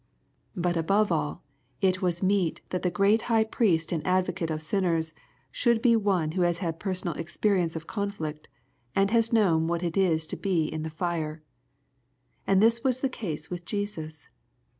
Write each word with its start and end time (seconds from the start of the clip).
But 0.55 0.77
above 0.77 1.11
all, 1.11 1.43
it 1.79 2.01
was 2.01 2.23
meet 2.23 2.61
that 2.69 2.81
the 2.81 2.89
great 2.89 3.21
High 3.29 3.43
Priest 3.43 3.91
and 3.91 4.03
advocate 4.03 4.49
of 4.49 4.59
sinners 4.59 5.13
should 5.51 5.79
be 5.79 5.95
one 5.95 6.31
who 6.31 6.41
has 6.41 6.57
had 6.57 6.79
personal 6.79 7.13
experience 7.13 7.75
of 7.75 7.85
conflict, 7.85 8.47
and 8.95 9.11
has 9.11 9.31
known 9.31 9.67
what 9.67 9.83
it 9.83 9.95
is 9.95 10.25
to 10.25 10.35
be 10.35 10.63
in 10.65 10.81
the 10.81 10.89
fire. 10.89 11.43
And 12.47 12.63
this 12.63 12.83
was 12.83 13.01
the 13.01 13.09
case 13.09 13.51
with 13.51 13.63
Jesus. 13.63 14.27